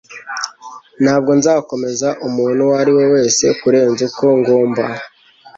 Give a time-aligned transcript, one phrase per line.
[1.03, 4.83] Ntabwo nzakomeza umuntu uwo ari we wese kurenza uko ngomba